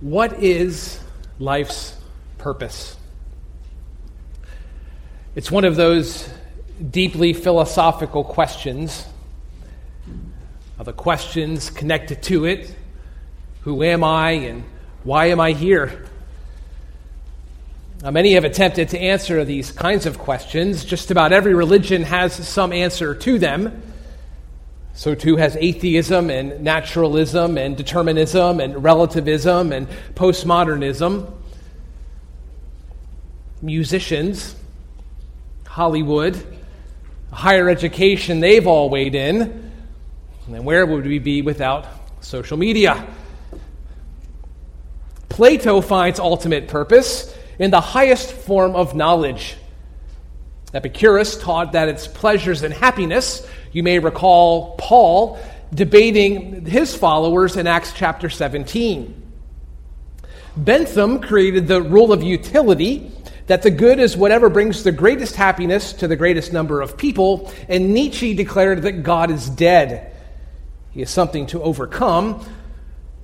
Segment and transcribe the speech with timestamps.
[0.00, 1.00] What is
[1.38, 1.96] life's
[2.38, 2.96] purpose?
[5.34, 6.28] It's one of those
[6.90, 9.06] deeply philosophical questions,
[10.82, 12.74] the questions connected to it
[13.62, 14.64] Who am I and
[15.02, 16.06] why am I here?
[18.02, 20.84] Now, many have attempted to answer these kinds of questions.
[20.84, 23.82] Just about every religion has some answer to them.
[24.94, 31.32] So too has atheism and naturalism and determinism and relativism and postmodernism.
[33.60, 34.54] Musicians,
[35.66, 36.40] Hollywood,
[37.32, 39.72] higher education, they've all weighed in.
[40.46, 41.86] And where would we be without
[42.20, 43.04] social media?
[45.28, 49.56] Plato finds ultimate purpose in the highest form of knowledge.
[50.72, 55.38] Epicurus taught that it's pleasures and happiness you may recall Paul
[55.74, 59.22] debating his followers in Acts chapter 17.
[60.56, 63.10] Bentham created the rule of utility
[63.48, 67.52] that the good is whatever brings the greatest happiness to the greatest number of people,
[67.68, 70.12] and Nietzsche declared that God is dead.
[70.92, 72.46] He is something to overcome,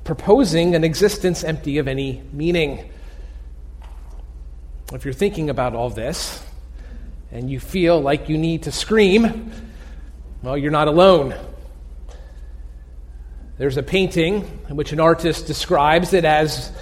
[0.03, 2.91] proposing an existence empty of any meaning.
[4.92, 6.44] If you're thinking about all this
[7.30, 9.53] and you feel like you need to scream,
[10.42, 11.34] well, you're not alone.
[13.58, 16.72] There's a painting in which an artist describes it as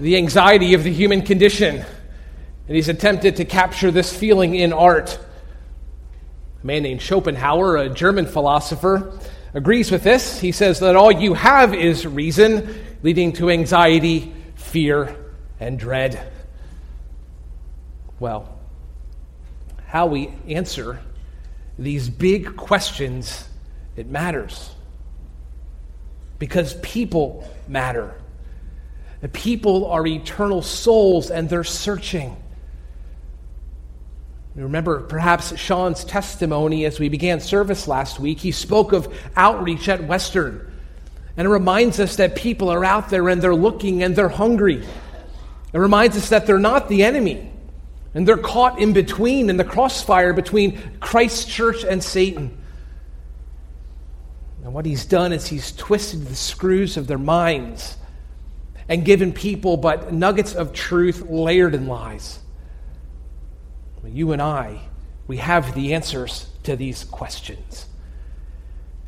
[0.00, 1.76] the anxiety of the human condition.
[1.76, 5.18] And he's attempted to capture this feeling in art.
[6.62, 9.18] A man named Schopenhauer, a German philosopher,
[9.52, 10.40] agrees with this.
[10.40, 15.14] He says that all you have is reason, leading to anxiety, fear,
[15.60, 16.32] and dread.
[18.18, 18.58] Well,
[19.86, 20.98] how we answer
[21.78, 23.48] these big questions,
[23.96, 24.70] it matters.
[26.38, 28.14] Because people matter.
[29.20, 32.36] The people are eternal souls and they're searching.
[34.54, 38.40] Remember perhaps Sean's testimony as we began service last week.
[38.40, 40.72] He spoke of outreach at Western.
[41.36, 44.86] And it reminds us that people are out there and they're looking and they're hungry.
[45.72, 47.52] It reminds us that they're not the enemy.
[48.16, 52.56] And they're caught in between, in the crossfire between Christ's church and Satan.
[54.64, 57.98] And what he's done is he's twisted the screws of their minds
[58.88, 62.38] and given people but nuggets of truth layered in lies.
[64.02, 64.80] You and I,
[65.26, 67.84] we have the answers to these questions.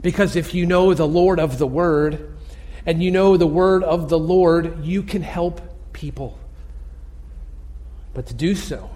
[0.03, 2.37] Because if you know the Lord of the Word
[2.85, 5.63] and you know the Word of the Lord, you can help
[5.95, 6.38] people.
[8.19, 8.91] But to do so,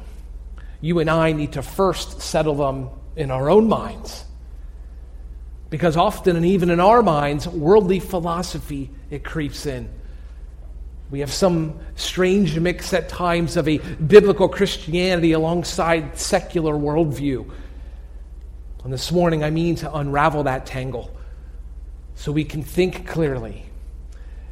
[0.81, 4.25] you and I need to first settle them in our own minds.
[5.71, 9.88] Because often, and even in our minds, worldly philosophy, it creeps in.
[11.12, 17.49] We have some strange mix at times of a biblical Christianity alongside secular worldview.
[18.82, 21.16] And this morning, I mean to unravel that tangle
[22.16, 23.66] so we can think clearly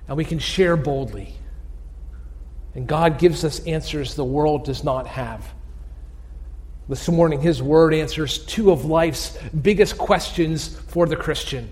[0.07, 1.40] and we can share boldly.
[2.75, 5.47] And God gives us answers the world does not have.
[6.89, 11.69] This morning, His Word answers two of life's biggest questions for the Christian.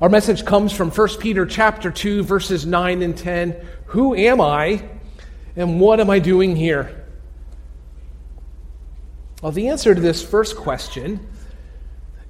[0.00, 3.56] Our message comes from 1 Peter chapter 2 verses 9 and 10.
[3.86, 4.88] Who am I
[5.56, 7.04] and what am I doing here?
[9.42, 11.26] Well, the answer to this first question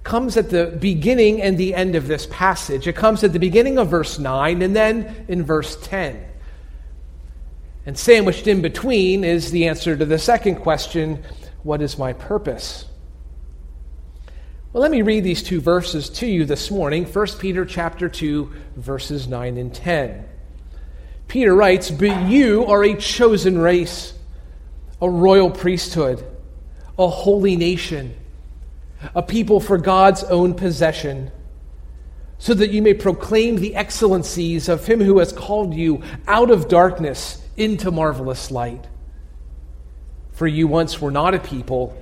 [0.03, 2.87] comes at the beginning and the end of this passage.
[2.87, 6.28] It comes at the beginning of verse 9 and then in verse 10.
[7.89, 11.25] And sandwiched in between is the answer to the second question
[11.63, 12.85] What is my purpose?
[14.75, 18.53] Well, let me read these two verses to you this morning 1 Peter chapter 2,
[18.77, 20.23] verses 9 and 10.
[21.29, 24.13] Peter writes, But you are a chosen race,
[25.01, 26.23] a royal priesthood,
[26.99, 28.15] a holy nation,
[29.15, 31.31] a people for God's own possession
[32.37, 36.69] so that you may proclaim the excellencies of him who has called you out of
[36.69, 38.87] darkness into marvelous light.
[40.33, 41.97] For you once were not a people,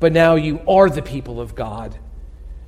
[0.00, 1.96] but now you are the people of God.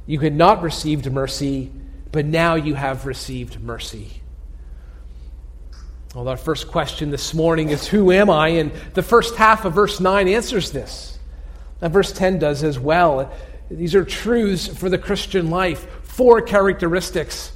[0.07, 1.73] You had not received mercy,
[2.13, 4.21] but now you have received mercy.
[6.15, 8.49] Well, our first question this morning is Who am I?
[8.49, 11.19] And the first half of verse 9 answers this.
[11.81, 13.33] And verse 10 does as well.
[13.71, 17.53] These are truths for the Christian life, four characteristics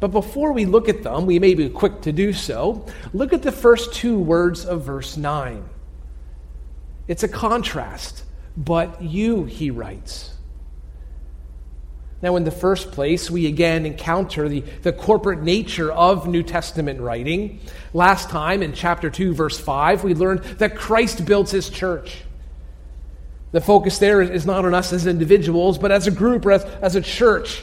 [0.00, 2.86] but before we look at them, we may be quick to do so.
[3.12, 5.64] Look at the first two words of verse 9.
[7.08, 8.24] It's a contrast.
[8.56, 10.32] But you, he writes.
[12.22, 17.00] Now, in the first place, we again encounter the, the corporate nature of New Testament
[17.00, 17.60] writing.
[17.92, 22.22] Last time, in chapter 2, verse 5, we learned that Christ builds his church.
[23.52, 26.64] The focus there is not on us as individuals, but as a group or as,
[26.64, 27.62] as a church.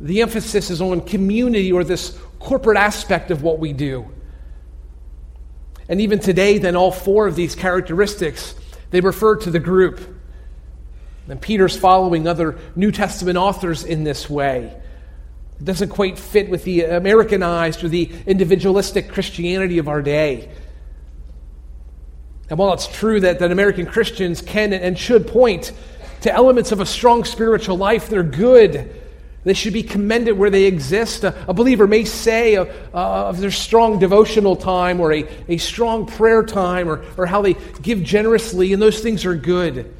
[0.00, 4.10] The emphasis is on community or this corporate aspect of what we do.
[5.88, 8.54] And even today, then, all four of these characteristics,
[8.90, 10.00] they refer to the group.
[11.28, 14.76] And Peter's following other New Testament authors in this way.
[15.58, 20.50] It doesn't quite fit with the Americanized or the individualistic Christianity of our day.
[22.48, 25.72] And while it's true that, that American Christians can and should point
[26.20, 29.02] to elements of a strong spiritual life, they're good.
[29.46, 31.22] They should be commended where they exist.
[31.22, 35.56] A, a believer may say uh, uh, of their strong devotional time or a, a
[35.58, 39.94] strong prayer time or, or how they give generously, and those things are good.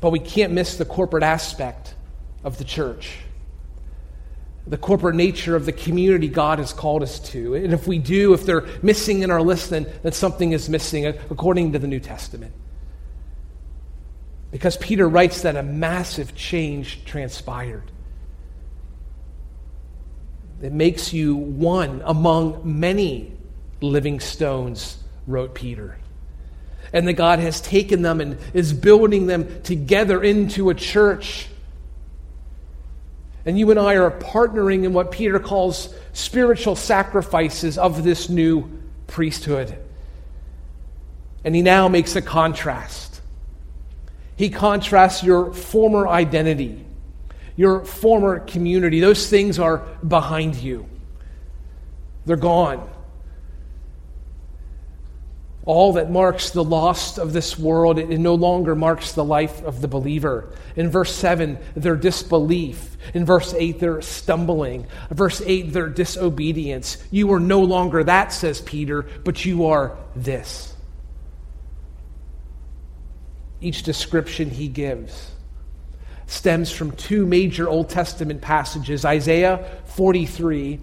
[0.00, 1.94] But we can't miss the corporate aspect
[2.42, 3.18] of the church
[4.68, 7.54] the corporate nature of the community God has called us to.
[7.54, 11.06] And if we do, if they're missing in our list, then, then something is missing
[11.06, 12.52] according to the New Testament.
[14.50, 17.90] Because Peter writes that a massive change transpired.
[20.62, 23.32] It makes you one among many
[23.80, 25.98] living stones, wrote Peter.
[26.92, 31.48] And that God has taken them and is building them together into a church
[33.46, 38.68] and you and I are partnering in what Peter calls spiritual sacrifices of this new
[39.06, 39.78] priesthood.
[41.44, 43.05] And he now makes a contrast.
[44.36, 46.84] He contrasts your former identity,
[47.56, 49.00] your former community.
[49.00, 50.86] Those things are behind you,
[52.24, 52.88] they're gone
[55.66, 59.80] all that marks the lost of this world, it no longer marks the life of
[59.80, 60.48] the believer.
[60.76, 62.96] In verse 7, their disbelief.
[63.14, 64.86] In verse 8, their stumbling.
[65.10, 67.04] Verse 8, their disobedience.
[67.10, 70.72] You are no longer that, says Peter, but you are this.
[73.60, 75.32] Each description he gives
[76.26, 80.80] stems from two major Old Testament passages Isaiah 43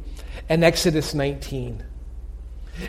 [0.49, 1.83] and Exodus 19.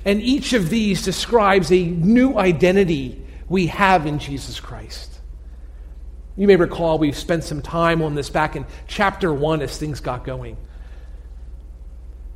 [0.04, 5.20] And each of these describes a new identity we have in Jesus Christ.
[6.36, 10.00] You may recall we spent some time on this back in chapter 1 as things
[10.00, 10.56] got going.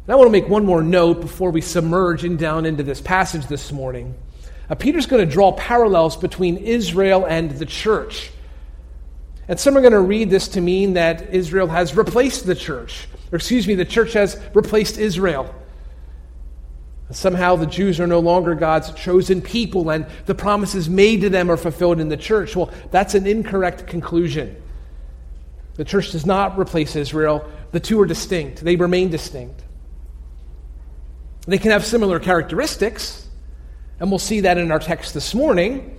[0.04, 3.00] And I want to make one more note before we submerge in down into this
[3.00, 4.14] passage this morning.
[4.74, 8.30] Peter's going to draw parallels between Israel and the church.
[9.48, 13.08] And some are going to read this to mean that Israel has replaced the church,
[13.32, 15.54] or excuse me, the church has replaced Israel.
[17.10, 21.50] Somehow the Jews are no longer God's chosen people and the promises made to them
[21.50, 22.54] are fulfilled in the church.
[22.54, 24.54] Well, that's an incorrect conclusion.
[25.76, 29.62] The church does not replace Israel, the two are distinct, they remain distinct.
[31.46, 33.27] They can have similar characteristics,
[34.00, 35.94] and we'll see that in our text this morning.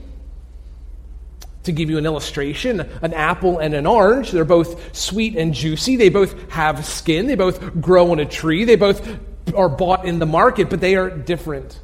[1.63, 5.97] To give you an illustration, an apple and an orange, they're both sweet and juicy.
[5.97, 7.27] They both have skin.
[7.27, 8.63] They both grow on a tree.
[8.63, 9.05] They both
[9.53, 11.79] are bought in the market, but they are different.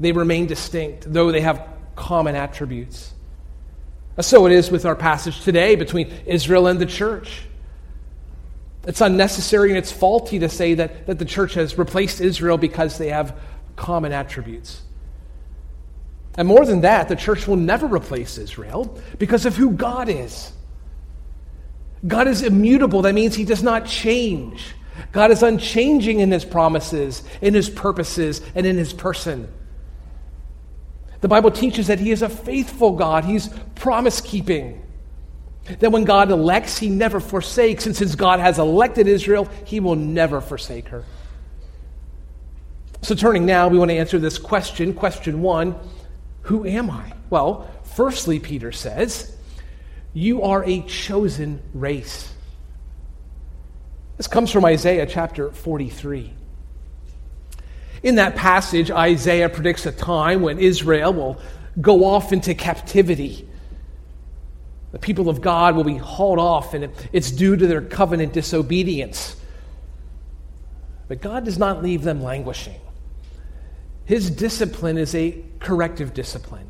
[0.00, 3.12] They remain distinct, though they have common attributes.
[4.20, 7.42] So it is with our passage today between Israel and the church.
[8.86, 12.98] It's unnecessary and it's faulty to say that, that the church has replaced Israel because
[12.98, 13.38] they have
[13.76, 14.82] common attributes.
[16.38, 20.52] And more than that, the church will never replace Israel because of who God is.
[22.06, 23.02] God is immutable.
[23.02, 24.64] That means he does not change.
[25.10, 29.52] God is unchanging in his promises, in his purposes, and in his person.
[31.22, 34.80] The Bible teaches that he is a faithful God, he's promise keeping.
[35.80, 37.84] That when God elects, he never forsakes.
[37.84, 41.04] And since God has elected Israel, he will never forsake her.
[43.02, 44.94] So, turning now, we want to answer this question.
[44.94, 45.74] Question one
[46.48, 47.12] Who am I?
[47.28, 49.36] Well, firstly, Peter says,
[50.14, 52.32] You are a chosen race.
[54.16, 56.32] This comes from Isaiah chapter 43.
[58.02, 61.40] In that passage, Isaiah predicts a time when Israel will
[61.82, 63.46] go off into captivity.
[64.92, 69.36] The people of God will be hauled off, and it's due to their covenant disobedience.
[71.08, 72.80] But God does not leave them languishing.
[74.08, 76.66] His discipline is a corrective discipline.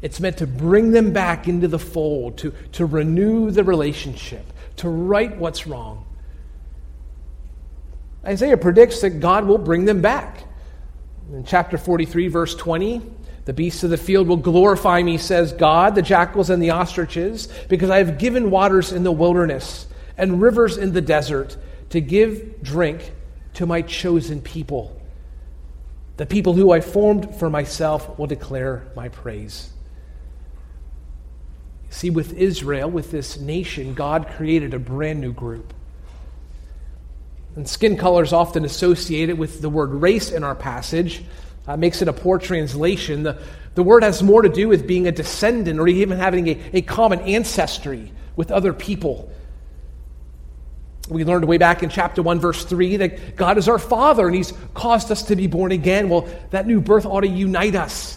[0.00, 4.88] It's meant to bring them back into the fold, to, to renew the relationship, to
[4.88, 6.06] right what's wrong.
[8.24, 10.44] Isaiah predicts that God will bring them back.
[11.30, 13.02] In chapter 43, verse 20,
[13.44, 17.48] The beasts of the field will glorify me, says God, the jackals and the ostriches,
[17.68, 21.58] because I have given waters in the wilderness and rivers in the desert
[21.90, 23.12] to give drink
[23.52, 24.96] to my chosen people.
[26.20, 29.70] The people who I formed for myself will declare my praise.
[31.88, 35.72] See, with Israel, with this nation, God created a brand new group.
[37.56, 41.24] And skin color is often associated with the word race in our passage.
[41.66, 43.22] Uh, makes it a poor translation.
[43.22, 43.38] The,
[43.74, 46.82] the word has more to do with being a descendant or even having a, a
[46.82, 49.32] common ancestry with other people.
[51.10, 54.34] We learned way back in chapter 1, verse 3, that God is our Father and
[54.34, 56.08] He's caused us to be born again.
[56.08, 58.16] Well, that new birth ought to unite us.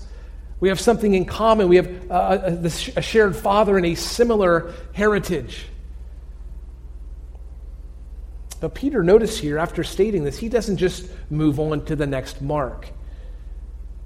[0.60, 1.68] We have something in common.
[1.68, 5.66] We have a, a shared Father and a similar heritage.
[8.62, 12.42] But Peter, notice here, after stating this, he doesn't just move on to the next
[12.42, 12.88] mark.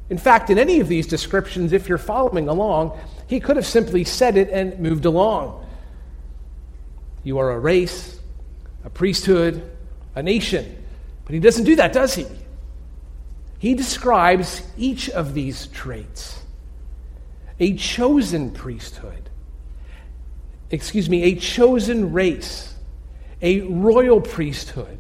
[0.10, 4.04] In fact, in any of these descriptions, if you're following along, he could have simply
[4.04, 5.64] said it and moved along.
[7.24, 8.17] You are a race,
[8.88, 9.70] a priesthood,
[10.16, 10.82] a nation.
[11.26, 12.26] But he doesn't do that, does he?
[13.60, 16.42] He describes each of these traits
[17.60, 19.30] a chosen priesthood,
[20.72, 22.76] excuse me, a chosen race,
[23.42, 25.00] a royal priesthood,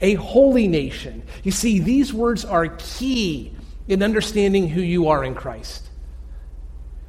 [0.00, 1.22] a holy nation.
[1.42, 3.52] You see, these words are key
[3.88, 5.88] in understanding who you are in Christ.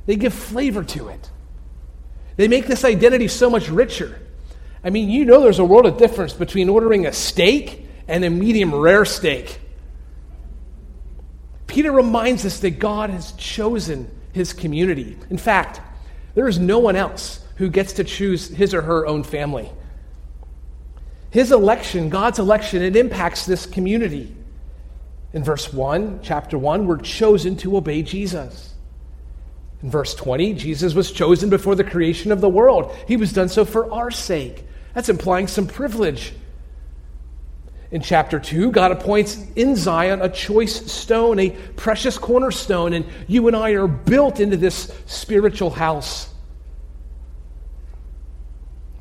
[0.08, 1.30] They give flavor to it.
[2.36, 4.25] They make this identity so much richer.
[4.86, 8.30] I mean, you know there's a world of difference between ordering a steak and a
[8.30, 9.60] medium rare steak.
[11.66, 15.18] Peter reminds us that God has chosen his community.
[15.32, 15.82] In fact,
[16.36, 19.72] there is no one else who gets to choose his or her own family.
[21.32, 24.36] His election, God's election, it impacts this community.
[25.34, 28.74] In verse 1, chapter 1, we're chosen to obey Jesus.
[29.82, 32.96] In verse 20, Jesus was chosen before the creation of the world.
[33.08, 34.65] He was done so for our sake.
[34.96, 36.34] That's implying some privilege.
[37.92, 43.46] In chapter 2, God appoints in Zion a choice stone, a precious cornerstone, and you
[43.48, 46.34] and I are built into this spiritual house.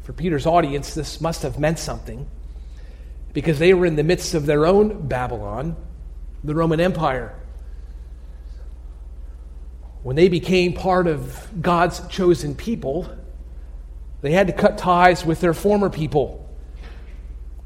[0.03, 2.27] For Peter's audience, this must have meant something
[3.33, 5.77] because they were in the midst of their own Babylon
[6.43, 7.35] the Roman Empire.
[10.03, 13.09] When they became part of God's chosen people,
[14.25, 16.49] they had to cut ties with their former people.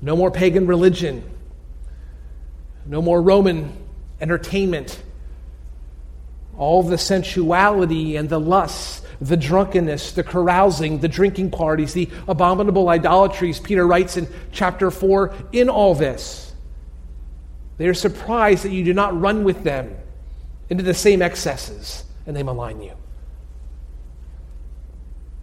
[0.00, 1.22] No more pagan religion,
[2.84, 3.72] no more Roman
[4.20, 5.00] entertainment.
[6.56, 12.88] All the sensuality and the lusts, the drunkenness, the carousing, the drinking parties, the abominable
[12.88, 16.52] idolatries, Peter writes in chapter 4 in all this
[17.76, 19.96] they are surprised that you do not run with them
[20.68, 22.94] into the same excesses, and they malign you.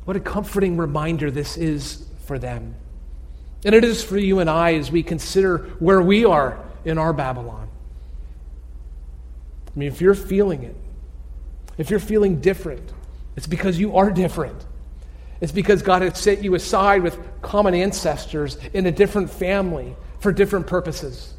[0.05, 2.75] What a comforting reminder this is for them.
[3.65, 7.11] And it is for you and I as we consider where we are in our
[7.11, 7.67] Babylon.
[9.75, 10.75] I mean, if you're feeling it,
[11.77, 12.93] if you're feeling different,
[13.35, 14.63] it's because you are different.
[15.41, 20.31] It's because God has set you aside with common ancestors in a different family for
[20.31, 21.33] different purposes.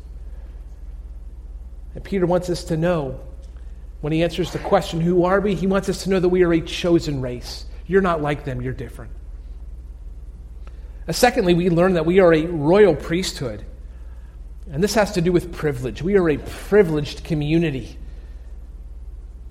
[1.94, 3.20] And Peter wants us to know
[4.02, 5.54] when he answers the question, Who are we?
[5.54, 7.64] He wants us to know that we are a chosen race.
[7.86, 9.12] You're not like them, you're different.
[11.08, 13.64] Uh, secondly, we learn that we are a royal priesthood.
[14.72, 16.02] And this has to do with privilege.
[16.02, 17.96] We are a privileged community.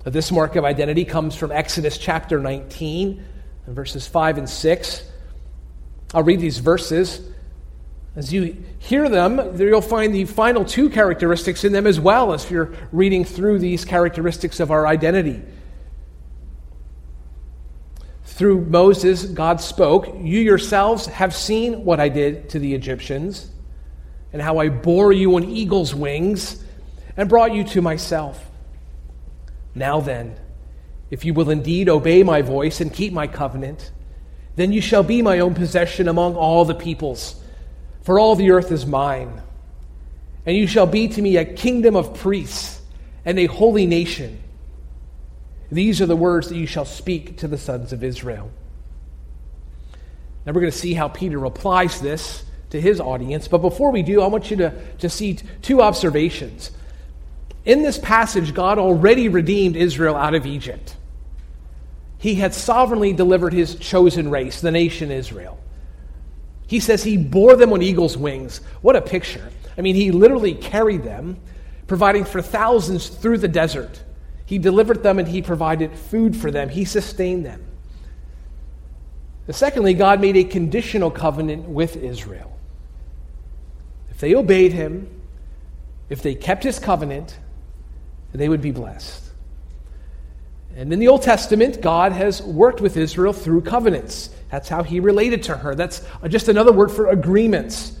[0.04, 3.24] Uh, this mark of identity comes from Exodus chapter 19,
[3.68, 5.02] verses 5 and 6.
[6.12, 7.22] I'll read these verses.
[8.14, 12.50] As you hear them, you'll find the final two characteristics in them as well as
[12.50, 15.42] you're reading through these characteristics of our identity.
[18.36, 23.50] Through Moses, God spoke, You yourselves have seen what I did to the Egyptians,
[24.32, 26.62] and how I bore you on eagle's wings
[27.16, 28.50] and brought you to myself.
[29.74, 30.36] Now then,
[31.10, 33.90] if you will indeed obey my voice and keep my covenant,
[34.54, 37.42] then you shall be my own possession among all the peoples
[38.06, 39.42] for all the earth is mine.
[40.46, 42.80] And you shall be to me a kingdom of priests
[43.24, 44.40] and a holy nation.
[45.70, 48.50] These are the words that you shall speak to the sons of Israel.
[50.44, 53.48] Now we're going to see how Peter applies this to his audience.
[53.48, 56.70] But before we do, I want you to, to see two observations.
[57.64, 60.96] In this passage, God already redeemed Israel out of Egypt.
[62.18, 65.58] He had sovereignly delivered his chosen race, the nation Israel.
[66.68, 68.60] He says he bore them on eagle's wings.
[68.82, 69.50] What a picture.
[69.76, 71.38] I mean, he literally carried them,
[71.86, 74.02] providing for thousands through the desert.
[74.46, 76.70] He delivered them and He provided food for them.
[76.70, 77.64] He sustained them.
[79.46, 82.56] And secondly, God made a conditional covenant with Israel.
[84.10, 85.08] If they obeyed Him,
[86.08, 87.38] if they kept His covenant,
[88.32, 89.24] they would be blessed.
[90.76, 94.30] And in the Old Testament, God has worked with Israel through covenants.
[94.50, 95.74] That's how he related to her.
[95.74, 97.98] That's just another word for agreements.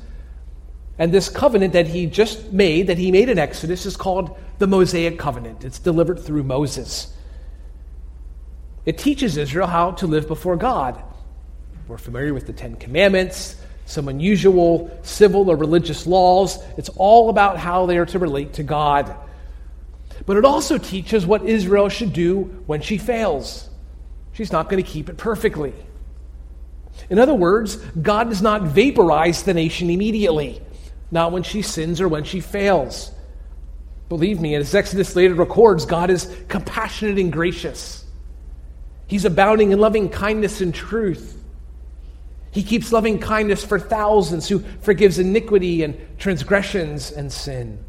[0.98, 4.66] And this covenant that he just made, that he made in Exodus, is called the
[4.66, 5.64] Mosaic covenant.
[5.64, 7.12] It's delivered through Moses.
[8.86, 11.02] It teaches Israel how to live before God.
[11.88, 16.58] We're familiar with the Ten Commandments, some unusual civil or religious laws.
[16.76, 19.14] It's all about how they are to relate to God.
[20.24, 23.68] But it also teaches what Israel should do when she fails.
[24.32, 25.74] She's not going to keep it perfectly.
[27.10, 30.60] In other words, God does not vaporize the nation immediately,
[31.10, 33.12] not when she sins or when she fails.
[34.08, 38.04] Believe me, as Exodus later records, God is compassionate and gracious.
[39.06, 41.42] He's abounding in loving kindness and truth.
[42.50, 47.84] He keeps loving kindness for thousands who forgives iniquity and transgressions and sin.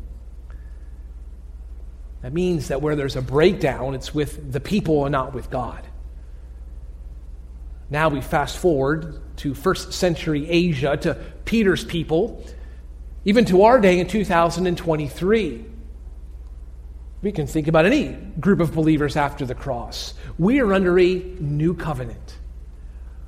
[2.22, 5.88] That means that where there's a breakdown, it's with the people and not with God.
[7.90, 11.14] Now we fast forward to first century Asia, to
[11.46, 12.44] Peter's people,
[13.28, 15.66] even to our day in 2023.
[17.22, 20.14] We can think about any group of believers after the cross.
[20.40, 22.38] We are under a new covenant.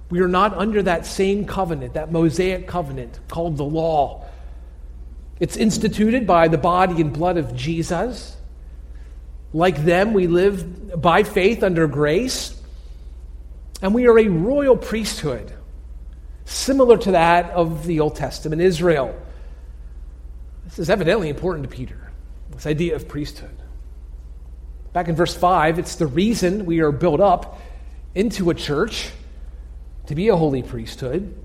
[0.09, 4.23] We are not under that same covenant, that Mosaic covenant called the law.
[5.41, 8.37] It's instituted by the body and blood of Jesus.
[9.51, 12.57] Like them, we live by faith under grace,
[13.81, 15.51] and we are a royal priesthood,
[16.45, 19.13] similar to that of the Old Testament Israel.
[20.69, 22.11] This is evidently important to Peter,
[22.51, 23.57] this idea of priesthood.
[24.93, 27.59] Back in verse 5, it's the reason we are built up
[28.13, 29.09] into a church
[30.05, 31.35] to be a holy priesthood.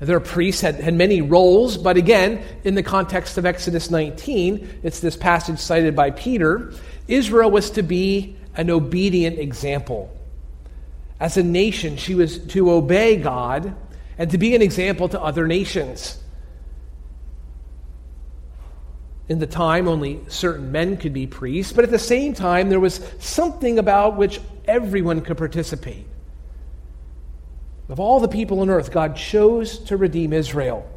[0.00, 5.00] Their priests had, had many roles, but again, in the context of Exodus 19, it's
[5.00, 6.72] this passage cited by Peter.
[7.06, 10.14] Israel was to be an obedient example.
[11.20, 13.74] As a nation, she was to obey God
[14.16, 16.18] and to be an example to other nations.
[19.28, 22.80] In the time, only certain men could be priests, but at the same time, there
[22.80, 26.06] was something about which everyone could participate.
[27.88, 30.88] Of all the people on earth, God chose to redeem Israel.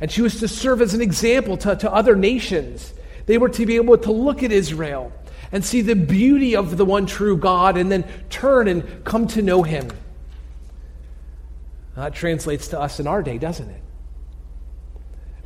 [0.00, 2.92] And she was to serve as an example to, to other nations.
[3.26, 5.12] They were to be able to look at Israel
[5.52, 9.42] and see the beauty of the one true God and then turn and come to
[9.42, 9.90] know him.
[11.94, 13.82] That translates to us in our day, doesn't it?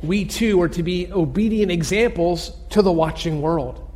[0.01, 3.87] We too are to be obedient examples to the watching world.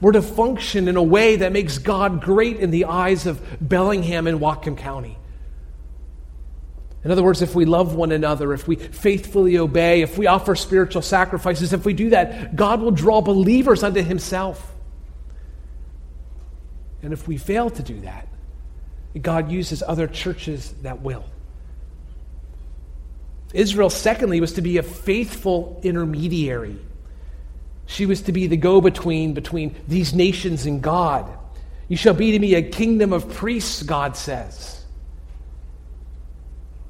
[0.00, 4.26] We're to function in a way that makes God great in the eyes of Bellingham
[4.26, 5.18] and Whatcom County.
[7.04, 10.54] In other words, if we love one another, if we faithfully obey, if we offer
[10.54, 14.74] spiritual sacrifices, if we do that, God will draw believers unto Himself.
[17.02, 18.26] And if we fail to do that,
[19.20, 21.24] God uses other churches that will.
[23.54, 26.78] Israel, secondly, was to be a faithful intermediary
[27.88, 31.26] she was to be the go between between these nations and God.
[31.88, 34.84] You shall be to me a kingdom of priests, God says.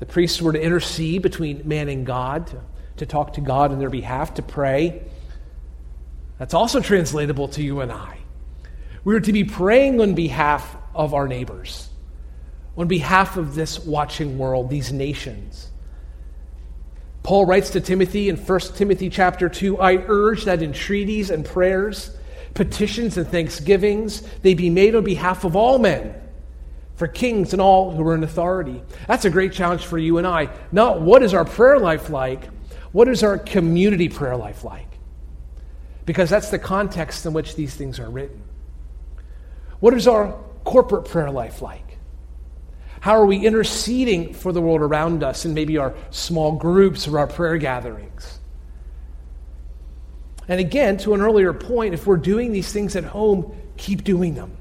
[0.01, 2.61] The priests were to intercede between man and God, to,
[2.97, 5.03] to talk to God on their behalf, to pray.
[6.39, 8.19] That's also translatable to you and I.
[9.05, 11.91] We are to be praying on behalf of our neighbors,
[12.77, 15.71] on behalf of this watching world, these nations.
[17.29, 22.17] Paul writes to Timothy in 1 Timothy chapter 2 I urge that entreaties and prayers,
[22.55, 26.15] petitions and thanksgivings, they be made on behalf of all men,
[26.95, 28.83] for kings and all who are in authority.
[29.07, 30.49] That's a great challenge for you and I.
[30.73, 32.47] Not what is our prayer life like,
[32.93, 34.89] what is our community prayer life like?
[36.07, 38.43] Because that's the context in which these things are written.
[39.81, 40.33] What is our
[40.65, 41.88] corporate prayer life like?
[43.01, 47.19] How are we interceding for the world around us in maybe our small groups or
[47.19, 48.39] our prayer gatherings?
[50.49, 54.35] And again, to an earlier point, if we're doing these things at home, keep doing
[54.35, 54.57] them.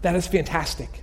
[0.00, 1.02] That is fantastic.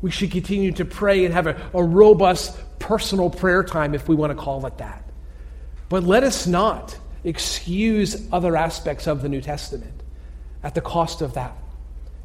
[0.00, 4.14] We should continue to pray and have a, a robust personal prayer time, if we
[4.14, 5.08] want to call it that.
[5.88, 10.02] But let us not excuse other aspects of the New Testament
[10.62, 11.56] at the cost of that.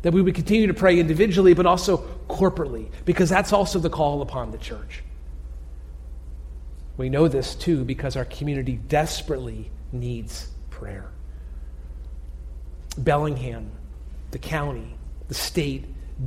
[0.02, 1.98] That we would continue to pray individually, but also
[2.30, 5.04] corporately, because that's also the call upon the church.
[6.98, 11.10] We know this too because our community desperately needs prayer.
[12.98, 13.72] Bellingham,
[14.32, 14.96] the county,
[15.28, 15.86] the state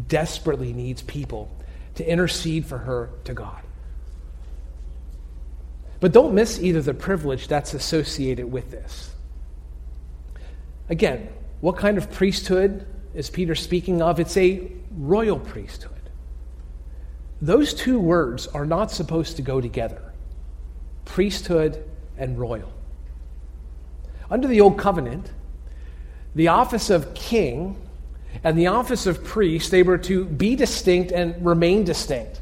[0.08, 1.54] desperately needs people
[1.96, 3.62] to intercede for her to God.
[6.00, 9.14] But don't miss either the privilege that's associated with this.
[10.88, 11.28] Again,
[11.60, 14.20] what kind of priesthood is Peter speaking of?
[14.20, 15.90] It's a royal priesthood.
[17.40, 20.00] Those two words are not supposed to go together
[21.04, 21.84] priesthood
[22.16, 22.72] and royal.
[24.30, 25.30] Under the Old Covenant,
[26.34, 27.76] the office of king
[28.44, 32.40] and the office of priest, they were to be distinct and remain distinct.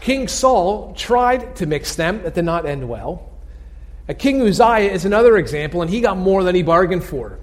[0.00, 3.30] King Saul tried to mix them, that did not end well.
[4.08, 7.38] A King Uzziah is another example, and he got more than he bargained for.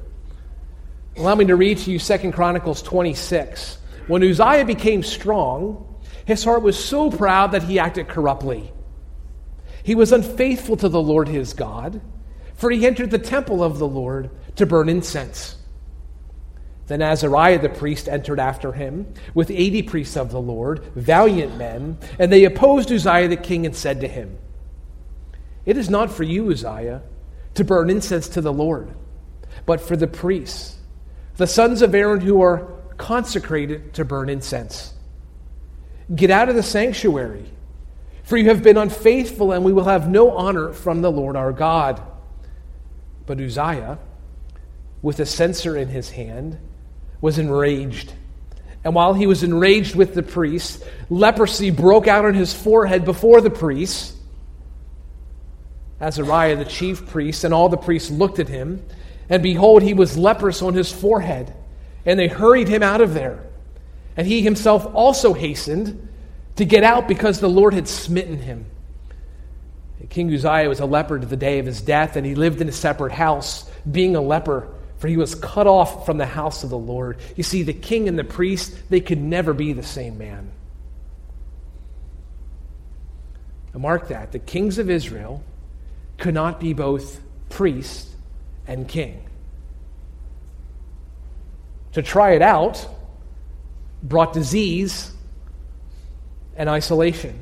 [1.17, 3.77] Allow me to read to you 2 Chronicles 26.
[4.07, 8.71] When Uzziah became strong, his heart was so proud that he acted corruptly.
[9.81, 12.01] He was unfaithful to the Lord his God,
[12.55, 15.55] for he entered the temple of the Lord to burn incense.
[16.87, 21.97] Then Azariah the priest entered after him with eighty priests of the Lord, valiant men,
[22.19, 24.37] and they opposed Uzziah the king and said to him,
[25.65, 27.01] It is not for you, Uzziah,
[27.55, 28.93] to burn incense to the Lord,
[29.65, 30.77] but for the priests,
[31.37, 32.67] the sons of Aaron who are
[32.97, 34.93] consecrated to burn incense.
[36.13, 37.45] Get out of the sanctuary,
[38.23, 41.51] for you have been unfaithful, and we will have no honor from the Lord our
[41.51, 42.01] God.
[43.25, 43.97] But Uzziah,
[45.01, 46.57] with a censer in his hand,
[47.21, 48.13] was enraged.
[48.83, 53.41] And while he was enraged with the priests, leprosy broke out on his forehead before
[53.41, 54.13] the priests.
[55.99, 58.85] Azariah, the chief priest, and all the priests looked at him,
[59.29, 61.53] and behold, he was leprous on his forehead.
[62.05, 63.43] And they hurried him out of there.
[64.15, 66.07] And he himself also hastened
[66.57, 68.65] to get out because the Lord had smitten him.
[70.09, 72.69] King Uzziah was a leper to the day of his death, and he lived in
[72.69, 76.69] a separate house, being a leper, for he was cut off from the house of
[76.69, 77.17] the Lord.
[77.35, 80.51] You see, the king and the priest, they could never be the same man.
[83.73, 84.31] Now mark that.
[84.31, 85.43] The kings of Israel
[86.17, 88.14] could not be both priest
[88.67, 89.27] and king.
[91.93, 92.87] To try it out
[94.03, 95.11] brought disease
[96.55, 97.39] and isolation.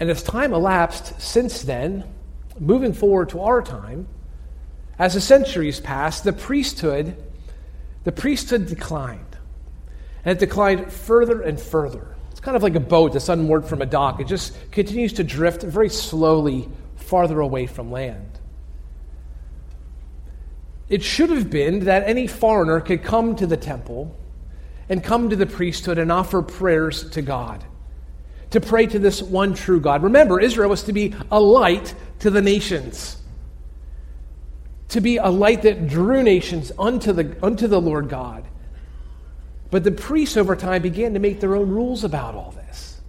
[0.00, 2.04] And as time elapsed since then,
[2.58, 4.08] moving forward to our time,
[4.98, 7.16] as the centuries passed, the priesthood,
[8.04, 9.20] the priesthood declined.
[10.24, 12.14] And it declined further and further.
[12.30, 14.20] It's kind of like a boat that's unmoored from a dock.
[14.20, 18.33] It just continues to drift very slowly farther away from land.
[20.88, 24.16] It should have been that any foreigner could come to the temple
[24.88, 27.64] and come to the priesthood and offer prayers to God
[28.54, 30.04] to pray to this one true God.
[30.04, 33.20] Remember, Israel was to be a light to the nations,
[34.90, 38.44] to be a light that drew nations unto the, unto the Lord God.
[39.72, 43.00] But the priests over time began to make their own rules about all this.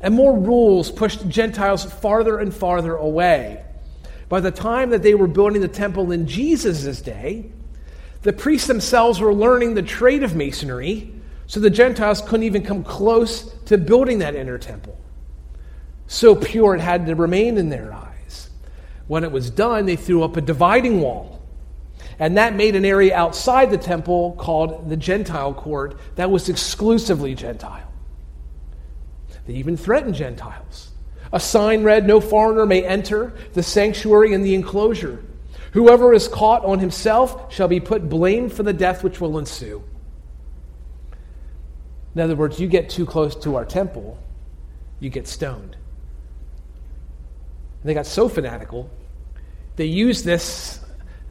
[0.00, 3.62] And more rules pushed Gentiles farther and farther away.
[4.32, 7.50] By the time that they were building the temple in Jesus' day,
[8.22, 11.12] the priests themselves were learning the trade of masonry
[11.46, 14.98] so the Gentiles couldn't even come close to building that inner temple.
[16.06, 18.48] So pure it had to remain in their eyes.
[19.06, 21.42] When it was done, they threw up a dividing wall.
[22.18, 27.34] And that made an area outside the temple called the Gentile court that was exclusively
[27.34, 27.92] Gentile.
[29.46, 30.91] They even threatened Gentiles.
[31.32, 35.24] A sign read, No foreigner may enter the sanctuary and the enclosure.
[35.72, 39.82] Whoever is caught on himself shall be put blame for the death which will ensue.
[42.14, 44.18] In other words, you get too close to our temple,
[45.00, 45.76] you get stoned.
[47.80, 48.90] And they got so fanatical,
[49.76, 50.80] they used this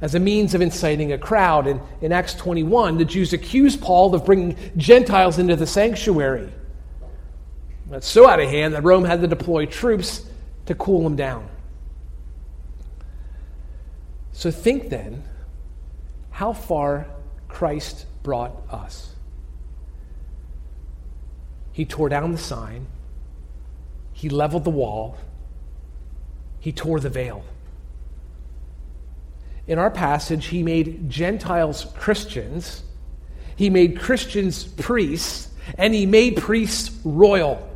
[0.01, 1.67] as a means of inciting a crowd.
[1.67, 6.51] And in Acts 21, the Jews accused Paul of bringing Gentiles into the sanctuary.
[7.91, 10.25] That's so out of hand that Rome had to deploy troops
[10.67, 11.49] to cool them down.
[14.31, 15.23] So think then
[16.29, 17.05] how far
[17.49, 19.13] Christ brought us.
[21.73, 22.87] He tore down the sign,
[24.13, 25.17] he leveled the wall,
[26.61, 27.43] he tore the veil.
[29.67, 32.83] In our passage, he made Gentiles Christians,
[33.57, 37.67] he made Christians priests, and he made priests royal.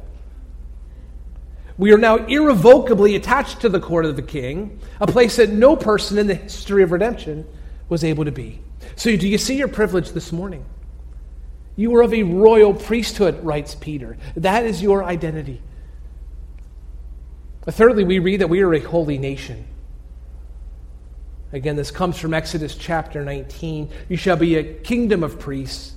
[1.78, 5.76] We are now irrevocably attached to the court of the king, a place that no
[5.76, 7.46] person in the history of redemption
[7.90, 8.62] was able to be.
[8.96, 10.64] So, do you see your privilege this morning?
[11.76, 14.18] You are of a royal priesthood, writes Peter.
[14.36, 15.62] That is your identity.
[17.68, 19.66] Uh, thirdly, we read that we are a holy nation.
[21.52, 23.90] Again, this comes from Exodus chapter 19.
[24.08, 25.94] You shall be a kingdom of priests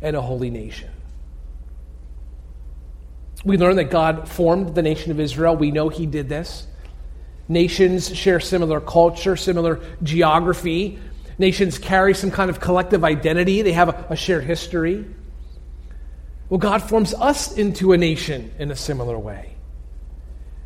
[0.00, 0.90] and a holy nation.
[3.46, 5.56] We learn that God formed the nation of Israel.
[5.56, 6.66] We know He did this.
[7.48, 10.98] Nations share similar culture, similar geography.
[11.38, 15.06] Nations carry some kind of collective identity, they have a, a shared history.
[16.48, 19.54] Well, God forms us into a nation in a similar way.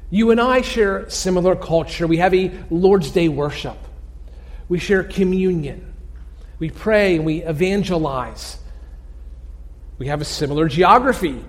[0.08, 2.06] You and I share similar culture.
[2.06, 3.76] We have a Lord's Day worship.
[4.70, 5.92] We share communion.
[6.58, 8.58] We pray and we evangelize.
[9.98, 11.44] We have a similar geography.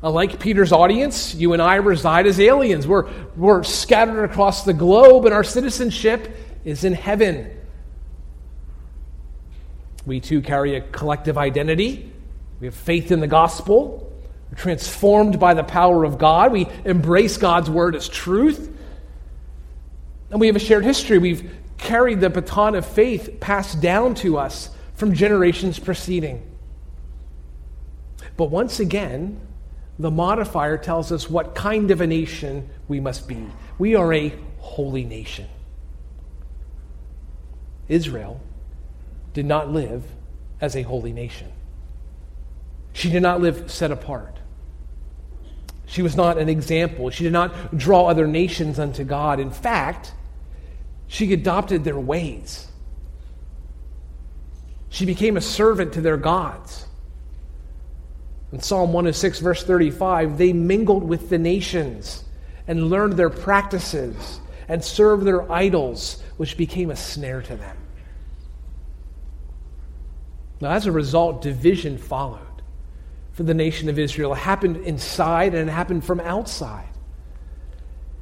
[0.00, 2.86] Uh, like Peter's audience, you and I reside as aliens.
[2.86, 7.50] We're, we're scattered across the globe, and our citizenship is in heaven.
[10.06, 12.12] We too carry a collective identity.
[12.60, 14.12] We have faith in the gospel.
[14.50, 16.52] We're transformed by the power of God.
[16.52, 18.74] We embrace God's word as truth.
[20.30, 21.18] And we have a shared history.
[21.18, 26.44] We've carried the baton of faith passed down to us from generations preceding.
[28.36, 29.40] But once again,
[29.98, 33.44] the modifier tells us what kind of a nation we must be.
[33.78, 35.46] We are a holy nation.
[37.88, 38.40] Israel
[39.32, 40.04] did not live
[40.60, 41.50] as a holy nation.
[42.92, 44.38] She did not live set apart.
[45.86, 47.10] She was not an example.
[47.10, 49.40] She did not draw other nations unto God.
[49.40, 50.12] In fact,
[51.06, 52.68] she adopted their ways.
[54.90, 56.87] She became a servant to their gods.
[58.52, 62.24] In Psalm 106, verse 35, they mingled with the nations
[62.66, 67.76] and learned their practices and served their idols, which became a snare to them.
[70.60, 72.40] Now, as a result, division followed
[73.32, 74.32] for the nation of Israel.
[74.32, 76.88] It happened inside and it happened from outside.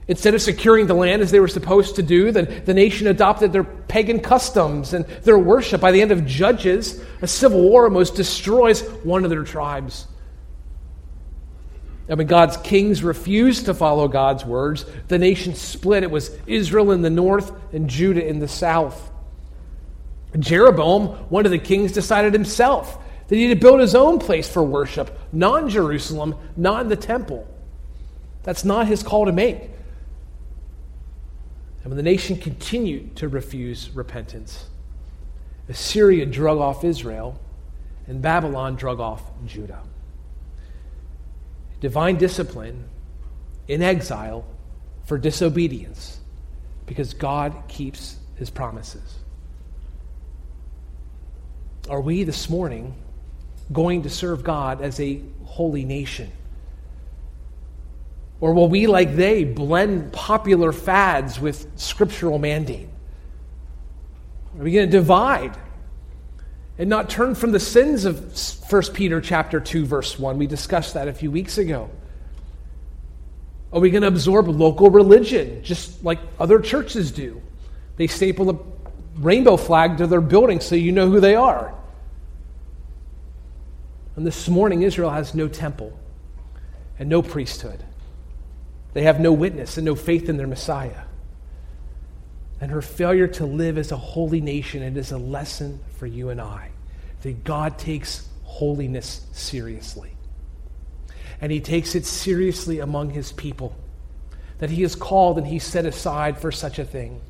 [0.09, 3.53] Instead of securing the land as they were supposed to do, the, the nation adopted
[3.53, 5.81] their pagan customs and their worship.
[5.81, 10.07] By the end of Judges, a civil war almost destroys one of their tribes.
[12.09, 16.05] And when God's kings refused to follow God's words, the nation split.
[16.05, 19.11] It was Israel in the north and Judah in the south.
[20.39, 24.49] Jeroboam, one of the kings, decided himself that he had to build his own place
[24.49, 27.47] for worship, not in Jerusalem, not in the temple.
[28.45, 29.63] That's not his call to make.
[31.83, 34.67] And when the nation continued to refuse repentance,
[35.69, 37.41] Assyria drug off Israel,
[38.07, 39.83] and Babylon drug off Judah.
[41.81, 42.89] Divine discipline
[43.69, 44.47] in exile
[45.05, 46.21] for disobedience
[46.87, 49.19] because God keeps his promises.
[51.89, 52.95] Are we this morning
[53.73, 56.31] going to serve God as a holy nation?
[58.41, 62.89] Or will we, like they, blend popular fads with scriptural mandate?
[64.59, 65.57] Are we going to divide
[66.79, 68.39] and not turn from the sins of
[68.71, 70.39] 1 Peter chapter 2 verse 1?
[70.39, 71.91] We discussed that a few weeks ago.
[73.73, 77.43] Are we going to absorb local religion just like other churches do?
[77.97, 78.59] They staple a
[79.19, 81.75] rainbow flag to their building so you know who they are.
[84.15, 85.99] And this morning, Israel has no temple
[86.99, 87.85] and no priesthood.
[88.95, 91.03] They have no witness and no faith in their Messiah.
[92.61, 96.31] And her failure to live as a holy nation, it is a lesson for you
[96.31, 96.71] and I
[97.23, 100.13] that God takes holiness seriously.
[101.41, 103.77] And he takes it seriously among his people,
[104.59, 107.21] that he is called and he's set aside for such a thing.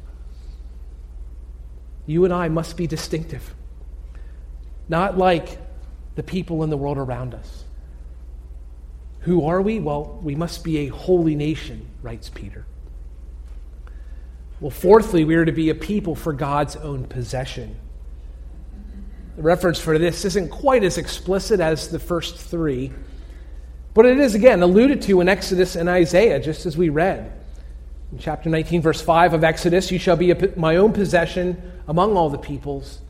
[2.06, 3.54] You and I must be distinctive.
[4.88, 5.58] Not like
[6.14, 7.64] the people in the world around us.
[9.20, 9.80] Who are we?
[9.80, 12.64] Well, we must be a holy nation, writes Peter.
[14.60, 17.76] Well, fourthly, we are to be a people for God's own possession.
[19.36, 22.92] The reference for this isn't quite as explicit as the first three,
[23.92, 27.32] but it is again alluded to in Exodus and Isaiah, just as we read.
[28.12, 32.16] In chapter 19, verse 5 of Exodus, you shall be a, my own possession among
[32.16, 33.00] all the peoples.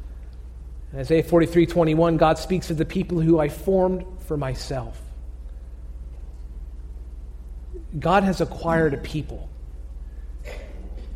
[0.93, 5.01] In Isaiah 43, 21, God speaks of the people who I formed for myself.
[7.99, 9.49] God has acquired a people,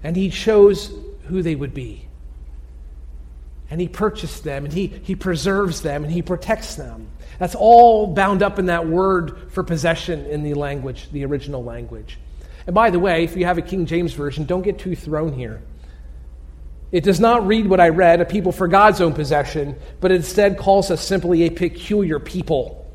[0.03, 0.93] and He chose
[1.25, 2.07] who they would be.
[3.71, 7.09] And He purchased them, and He, he preserves them, and He protects them.
[7.39, 12.19] That's all bound up in that word for possession in the language, the original language.
[12.67, 15.33] And by the way, if you have a King James Version, don't get too thrown
[15.33, 15.63] here.
[16.93, 20.59] It does not read what I read, a people for God's own possession, but instead
[20.59, 22.91] calls us simply a peculiar people.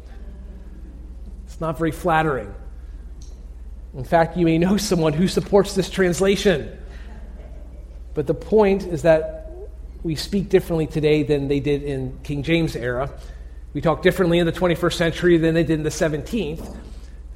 [1.45, 2.53] It's not very flattering.
[3.95, 6.77] In fact, you may know someone who supports this translation.
[8.15, 9.51] But the point is that
[10.01, 13.11] we speak differently today than they did in King James era.
[13.73, 16.75] We talk differently in the 21st century than they did in the 17th.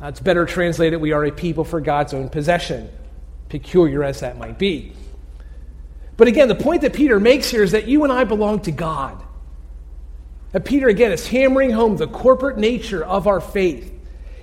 [0.02, 2.90] Uh, it's better translated, we are a people for God's own possession,
[3.50, 4.94] peculiar as that might be.
[6.16, 8.72] But again, the point that Peter makes here is that you and I belong to
[8.72, 9.22] God.
[10.54, 13.94] That Peter, again, is hammering home the corporate nature of our faith.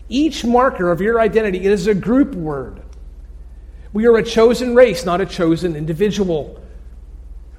[0.09, 2.83] Each marker of your identity is a group word.
[3.97, 6.63] We are a chosen race, not a chosen individual.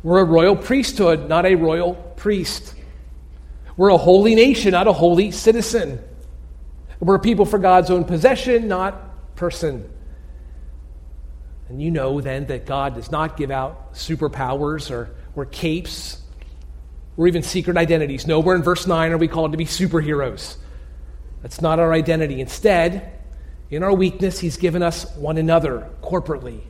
[0.03, 2.75] We're a royal priesthood, not a royal priest.
[3.75, 5.97] We're a holy nation, not a holy citizen.
[6.99, 9.91] We're a people for God's own possession, not person.
[11.69, 16.21] And you know then that God does not give out superpowers or, or capes
[17.17, 18.27] or even secret identities.
[18.27, 20.57] Nowhere in verse 9 are we called to be superheroes.
[21.41, 22.41] That's not our identity.
[22.41, 23.16] Instead,
[23.69, 26.61] in our weakness, He's given us one another corporately.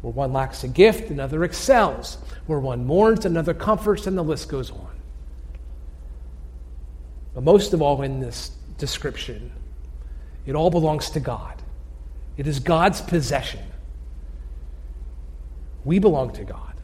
[0.00, 2.18] Where one lacks a gift, another excels.
[2.46, 4.94] Where one mourns, another comforts, and the list goes on.
[7.34, 9.50] But most of all, in this description,
[10.46, 11.62] it all belongs to God.
[12.36, 13.60] It is God's possession.
[15.84, 16.74] We belong to God.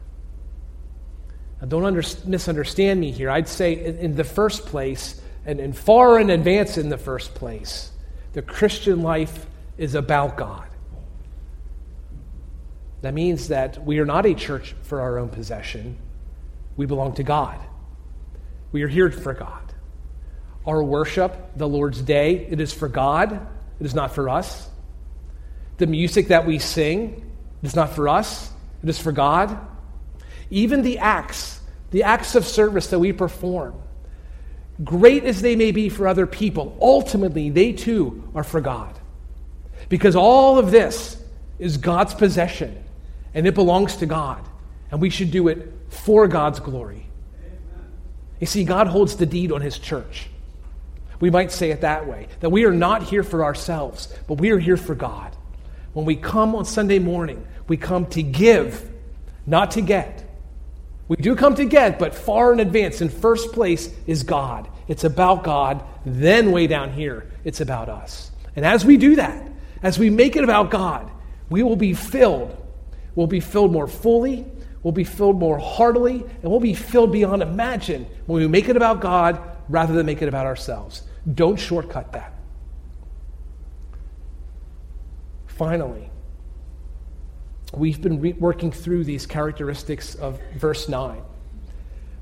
[1.61, 3.29] Now, don't under, misunderstand me here.
[3.29, 7.33] I'd say, in, in the first place, and, and far in advance in the first
[7.33, 7.91] place,
[8.33, 9.45] the Christian life
[9.77, 10.67] is about God.
[13.01, 15.97] That means that we are not a church for our own possession.
[16.77, 17.59] We belong to God.
[18.71, 19.73] We are here for God.
[20.65, 23.33] Our worship, the Lord's day, it is for God,
[23.79, 24.69] it is not for us.
[25.77, 27.31] The music that we sing
[27.63, 28.51] is not for us,
[28.83, 29.57] it is for God.
[30.51, 33.73] Even the acts, the acts of service that we perform,
[34.83, 38.97] great as they may be for other people, ultimately they too are for God.
[39.89, 41.21] Because all of this
[41.59, 42.83] is God's possession
[43.33, 44.43] and it belongs to God.
[44.91, 47.05] And we should do it for God's glory.
[48.39, 50.27] You see, God holds the deed on his church.
[51.19, 54.49] We might say it that way that we are not here for ourselves, but we
[54.49, 55.35] are here for God.
[55.93, 58.89] When we come on Sunday morning, we come to give,
[59.45, 60.20] not to get.
[61.11, 63.01] We do come to get, but far in advance.
[63.01, 64.69] In first place is God.
[64.87, 65.83] It's about God.
[66.05, 68.31] Then, way down here, it's about us.
[68.55, 69.45] And as we do that,
[69.83, 71.11] as we make it about God,
[71.49, 72.55] we will be filled.
[73.13, 74.45] We'll be filled more fully,
[74.83, 78.77] we'll be filled more heartily, and we'll be filled beyond imagine when we make it
[78.77, 81.03] about God rather than make it about ourselves.
[81.33, 82.33] Don't shortcut that.
[85.47, 86.09] Finally,
[87.71, 91.21] we've been re- working through these characteristics of verse 9.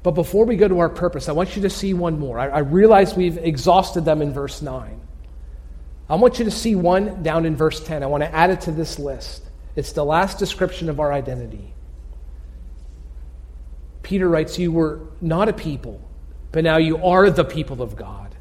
[0.02, 2.40] But before we go to our purpose, I want you to see one more.
[2.40, 5.00] I, I realize we've exhausted them in verse 9.
[6.10, 8.02] I want you to see one down in verse 10.
[8.02, 9.44] I want to add it to this list.
[9.76, 11.74] It's the last description of our identity.
[14.02, 16.02] Peter writes, You were not a people,
[16.52, 18.36] but now you are the people of God.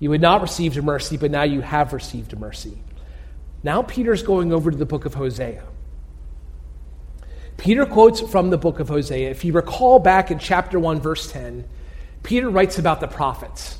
[0.00, 2.78] You had not received mercy, but now you have received mercy.
[3.62, 5.62] Now Peter's going over to the book of Hosea.
[7.56, 9.30] Peter quotes from the book of Hosea.
[9.30, 11.64] If you recall back in chapter 1, verse 10,
[12.22, 13.78] Peter writes about the prophets.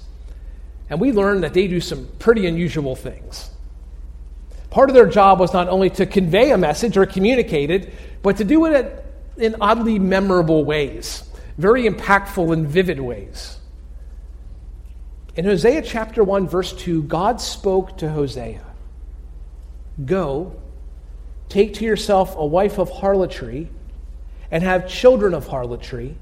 [0.89, 3.51] And we learn that they do some pretty unusual things.
[4.71, 8.37] Part of their job was not only to convey a message or communicate it, but
[8.39, 9.05] to do it
[9.37, 11.25] in oddly memorable ways,
[11.59, 13.59] very impactful and vivid ways.
[15.37, 18.65] In Hosea chapter 1, verse 2, God spoke to Hosea
[20.05, 20.61] Go,
[21.49, 23.69] take to yourself a wife of harlotry,
[24.51, 26.17] and have children of harlotry,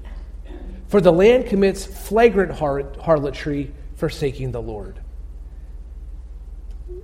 [0.87, 4.99] for the land commits flagrant harlotry, forsaking the Lord.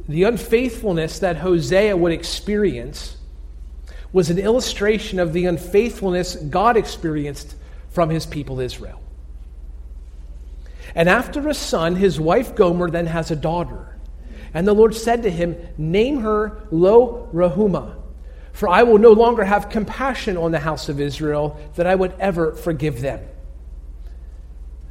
[0.08, 3.18] The unfaithfulness that Hosea would experience
[4.14, 7.56] was an illustration of the unfaithfulness God experienced
[7.90, 9.02] from his people Israel.
[10.94, 13.98] And after a son, his wife Gomer then has a daughter.
[14.54, 18.01] And the Lord said to him, Name her Lo Ruhamah,
[18.54, 22.14] for I will no longer have compassion on the house of Israel, that I would
[22.20, 23.22] ever forgive them.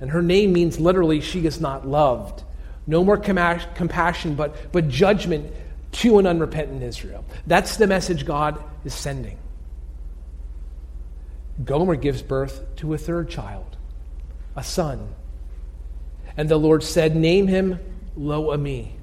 [0.01, 2.43] And her name means literally, she is not loved.
[2.87, 5.53] No more com- compassion, but, but judgment
[5.93, 7.25] to an unrepentant Israel.
[7.47, 9.39] That's the message God is sending.
[11.65, 13.77] Gomer gives birth to a third child,
[14.57, 15.15] a son.
[16.37, 17.79] And the Lord said, Name him
[18.17, 18.97] Lo Ami.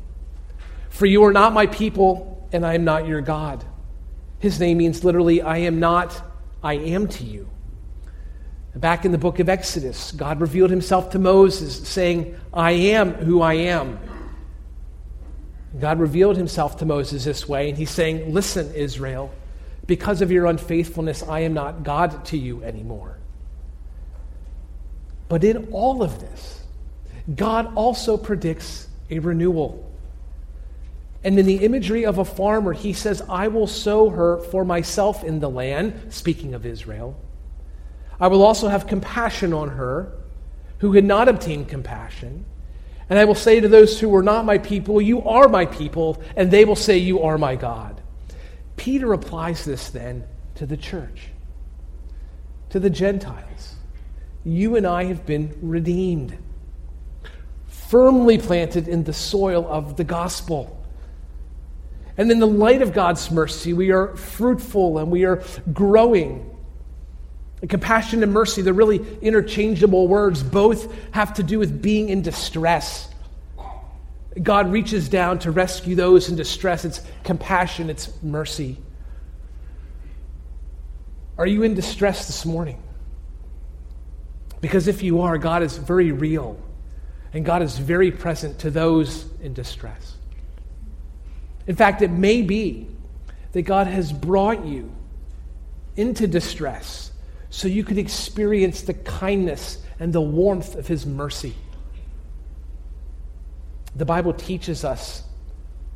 [0.89, 3.63] For you are not my people, and I am not your God.
[4.39, 6.21] His name means literally, I am not,
[6.63, 7.49] I am to you.
[8.75, 13.41] Back in the book of Exodus, God revealed himself to Moses, saying, I am who
[13.41, 13.99] I am.
[15.79, 19.31] God revealed himself to Moses this way, and he's saying, Listen, Israel,
[19.87, 23.17] Because of your unfaithfulness, I am not God to you anymore.
[25.29, 26.61] But in all of this,
[27.33, 29.86] God also predicts a renewal.
[31.23, 35.23] And in the imagery of a farmer, he says, I will sow her for myself
[35.23, 37.19] in the land, speaking of Israel.
[38.19, 40.13] I will also have compassion on her
[40.79, 42.45] who had not obtained compassion.
[43.09, 46.21] And I will say to those who were not my people, You are my people,
[46.35, 48.01] and they will say, You are my God.
[48.75, 50.23] Peter applies this then
[50.55, 51.29] to the church,
[52.69, 53.75] to the Gentiles.
[54.43, 56.37] You and I have been redeemed,
[57.67, 60.76] firmly planted in the soil of the gospel.
[62.17, 66.49] And in the light of God's mercy, we are fruitful and we are growing.
[67.61, 70.41] And compassion and mercy, they're really interchangeable words.
[70.41, 73.09] Both have to do with being in distress.
[74.41, 76.85] God reaches down to rescue those in distress.
[76.85, 78.77] It's compassion, it's mercy.
[81.37, 82.81] Are you in distress this morning?
[84.59, 86.59] Because if you are, God is very real
[87.33, 90.16] and God is very present to those in distress.
[91.67, 92.87] In fact, it may be
[93.51, 94.91] that God has brought you
[95.95, 97.11] into distress
[97.49, 101.55] so you could experience the kindness and the warmth of His mercy.
[103.95, 105.23] The Bible teaches us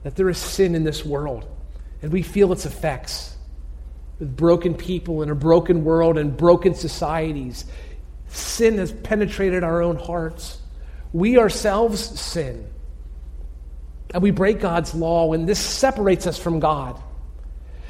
[0.04, 1.46] that there is sin in this world,
[2.02, 3.36] and we feel its effects
[4.20, 7.66] with broken people in a broken world and broken societies.
[8.28, 10.60] Sin has penetrated our own hearts.
[11.14, 12.68] We ourselves sin
[14.14, 17.02] and we break God's law, and this separates us from God.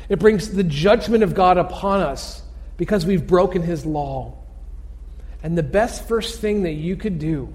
[0.09, 2.43] It brings the judgment of God upon us
[2.77, 4.37] because we've broken His law.
[5.43, 7.53] And the best first thing that you could do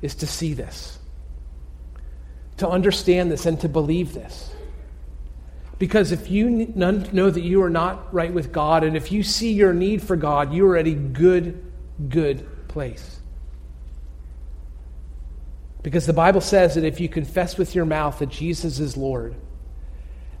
[0.00, 0.98] is to see this,
[2.58, 4.50] to understand this, and to believe this.
[5.78, 9.52] Because if you know that you are not right with God, and if you see
[9.52, 11.62] your need for God, you are at a good,
[12.08, 13.20] good place.
[15.86, 19.36] Because the Bible says that if you confess with your mouth that Jesus is Lord,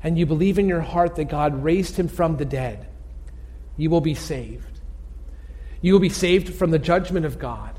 [0.02, 2.88] and you believe in your heart that God raised him from the dead,
[3.76, 4.80] you will be saved.
[5.80, 7.78] You will be saved from the judgment of God.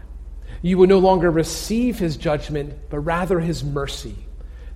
[0.62, 4.16] You will no longer receive his judgment, but rather his mercy,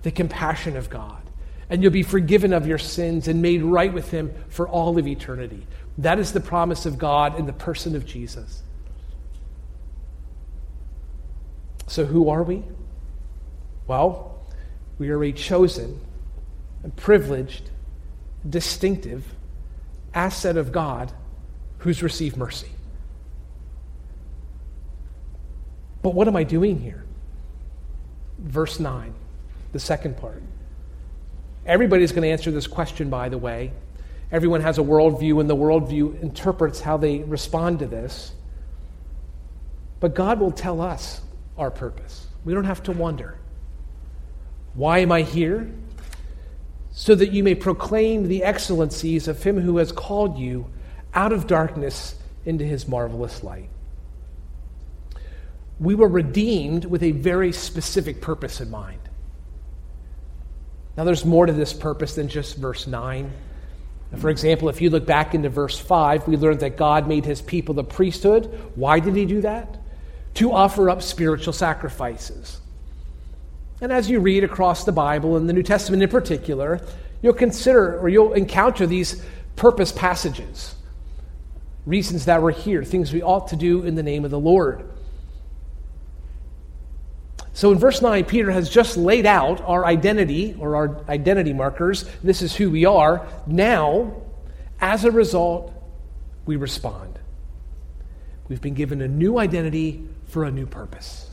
[0.01, 1.21] the compassion of God.
[1.69, 5.07] And you'll be forgiven of your sins and made right with him for all of
[5.07, 5.65] eternity.
[5.97, 8.63] That is the promise of God in the person of Jesus.
[11.87, 12.65] So, who are we?
[13.91, 14.39] Well,
[14.99, 15.99] we are a chosen
[16.95, 17.71] privileged,
[18.49, 19.25] distinctive
[20.13, 21.11] asset of God
[21.79, 22.69] who's received mercy.
[26.01, 27.03] But what am I doing here?
[28.39, 29.13] Verse 9,
[29.73, 30.41] the second part.
[31.65, 33.73] Everybody's going to answer this question, by the way.
[34.31, 38.31] Everyone has a worldview, and the worldview interprets how they respond to this.
[39.99, 41.19] But God will tell us
[41.57, 42.25] our purpose.
[42.45, 43.35] We don't have to wonder.
[44.73, 45.69] Why am I here?
[46.91, 50.67] So that you may proclaim the excellencies of him who has called you
[51.13, 52.15] out of darkness
[52.45, 53.69] into his marvelous light.
[55.79, 58.99] We were redeemed with a very specific purpose in mind.
[60.97, 63.31] Now, there's more to this purpose than just verse 9.
[64.17, 67.41] For example, if you look back into verse 5, we learned that God made his
[67.41, 68.71] people the priesthood.
[68.75, 69.79] Why did he do that?
[70.35, 72.59] To offer up spiritual sacrifices.
[73.81, 76.79] And as you read across the Bible, and the New Testament in particular,
[77.23, 79.23] you'll consider or you'll encounter these
[79.55, 80.75] purpose passages,
[81.87, 84.87] reasons that we're here, things we ought to do in the name of the Lord.
[87.53, 92.05] So in verse 9, Peter has just laid out our identity or our identity markers.
[92.23, 93.27] This is who we are.
[93.47, 94.21] Now,
[94.79, 95.73] as a result,
[96.45, 97.17] we respond.
[98.47, 101.30] We've been given a new identity for a new purpose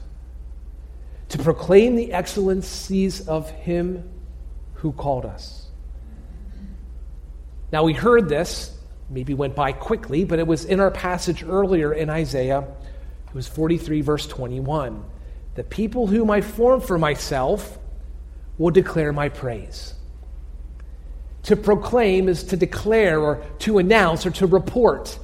[1.29, 4.09] to proclaim the excellencies of Him
[4.75, 5.67] who called us.
[7.71, 8.75] Now, we heard this,
[9.11, 12.61] maybe went by quickly, but it was in our passage earlier in Isaiah.
[12.61, 15.05] It was 43, verse 21.
[15.55, 17.79] The people whom I formed for myself
[18.57, 19.95] will declare my praise.
[21.45, 25.19] To proclaim is to declare or to announce or to report.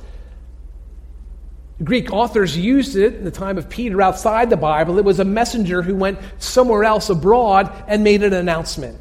[1.85, 4.99] Greek authors used it in the time of Peter outside the Bible.
[4.99, 8.99] It was a messenger who went somewhere else abroad and made an announcement.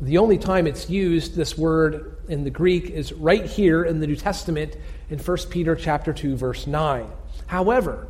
[0.00, 4.06] The only time it's used, this word in the Greek, is right here in the
[4.06, 4.76] New Testament
[5.10, 7.06] in 1 Peter chapter 2, verse 9.
[7.46, 8.08] However,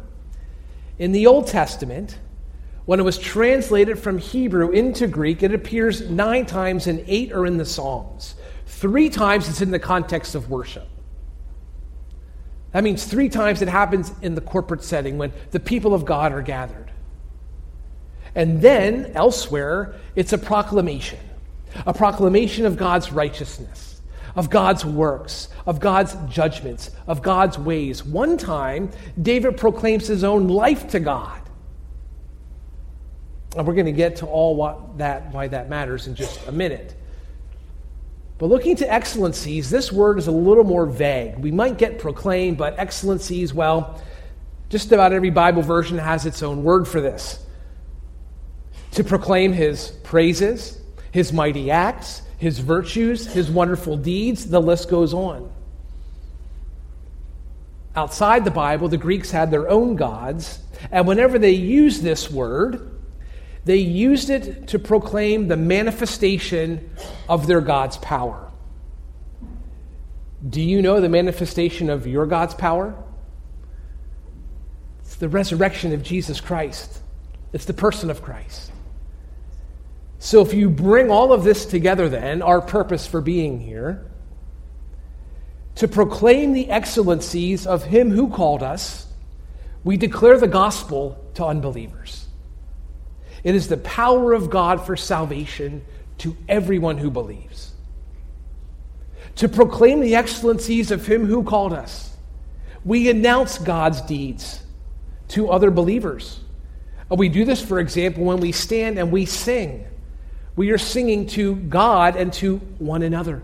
[0.99, 2.18] in the Old Testament,
[2.84, 7.47] When it was translated from Hebrew into Greek, it appears nine times and eight are
[7.47, 8.34] in the Psalms.
[8.66, 10.88] Three times it's in the context of worship.
[12.73, 16.33] That means three times it happens in the corporate setting when the people of God
[16.33, 16.91] are gathered.
[18.35, 21.18] And then elsewhere, it's a proclamation
[21.87, 24.01] a proclamation of God's righteousness,
[24.37, 28.05] of God's works, of God's judgments, of God's ways.
[28.05, 31.41] One time, David proclaims his own life to God.
[33.57, 36.53] And we're going to get to all what that, why that matters in just a
[36.53, 36.95] minute.
[38.43, 41.38] But looking to excellencies, this word is a little more vague.
[41.38, 44.03] We might get proclaim, but excellencies, well,
[44.68, 47.38] just about every Bible version has its own word for this.
[48.95, 50.80] To proclaim his praises,
[51.12, 55.49] his mighty acts, his virtues, his wonderful deeds, the list goes on.
[57.95, 60.59] Outside the Bible, the Greeks had their own gods,
[60.90, 62.91] and whenever they used this word,
[63.65, 66.91] they used it to proclaim the manifestation
[67.29, 68.51] of their God's power.
[70.49, 72.95] Do you know the manifestation of your God's power?
[75.01, 77.01] It's the resurrection of Jesus Christ,
[77.53, 78.71] it's the person of Christ.
[80.19, 84.07] So, if you bring all of this together, then, our purpose for being here,
[85.77, 89.07] to proclaim the excellencies of Him who called us,
[89.83, 92.22] we declare the gospel to unbelievers.
[93.45, 95.84] It is the power of God for salvation
[96.18, 97.72] to everyone who believes.
[99.36, 102.14] To proclaim the excellencies of Him who called us,
[102.84, 104.62] we announce God's deeds
[105.28, 106.40] to other believers.
[107.09, 109.84] We do this, for example, when we stand and we sing.
[110.57, 113.43] We are singing to God and to one another.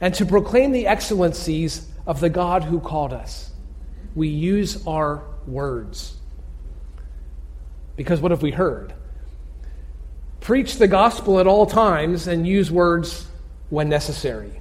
[0.00, 3.50] And to proclaim the excellencies of the God who called us,
[4.14, 6.16] we use our words.
[8.02, 8.92] Because what have we heard?
[10.40, 13.28] Preach the gospel at all times and use words
[13.70, 14.60] when necessary.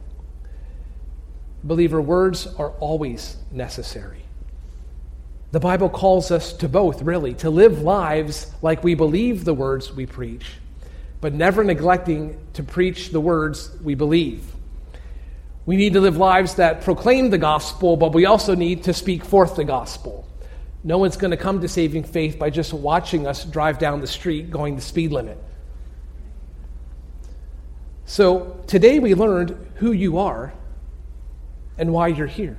[1.64, 4.22] Believer, words are always necessary.
[5.52, 9.92] The Bible calls us to both, really, to live lives like we believe the words
[9.92, 10.46] we preach,
[11.20, 14.44] but never neglecting to preach the words we believe.
[15.66, 19.26] We need to live lives that proclaim the gospel, but we also need to speak
[19.26, 20.28] forth the gospel.
[20.84, 24.08] No one's going to come to saving faith by just watching us drive down the
[24.08, 25.38] street going the speed limit.
[28.06, 30.54] So today we learned who you are
[31.78, 32.58] and why you're here.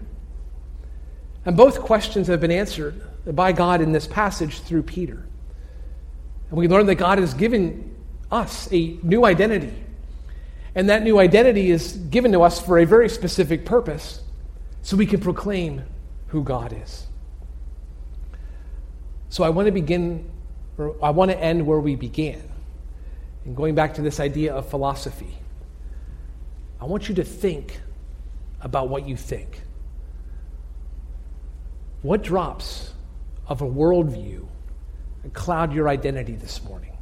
[1.44, 5.26] And both questions have been answered by God in this passage through Peter.
[6.50, 7.94] And we learned that God has given
[8.30, 9.74] us a new identity.
[10.74, 14.22] And that new identity is given to us for a very specific purpose
[14.80, 15.82] so we can proclaim
[16.28, 17.06] who God is.
[19.32, 20.30] So I want to begin,
[20.76, 22.42] or I want to end where we began.
[23.46, 25.38] And going back to this idea of philosophy,
[26.78, 27.80] I want you to think
[28.60, 29.62] about what you think.
[32.02, 32.92] What drops
[33.48, 34.46] of a worldview
[35.32, 36.94] cloud your identity this morning?